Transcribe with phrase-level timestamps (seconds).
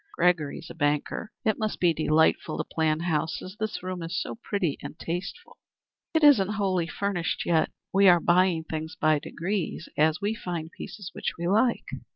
[0.15, 1.31] Gregory's a banker.
[1.45, 3.55] It must be delightful to plan houses.
[3.59, 5.59] This room is so pretty and tasteful."
[6.15, 7.69] "It isn't wholly furnished yet.
[7.93, 11.85] We are buying things by degrees, as we find pieces which we like."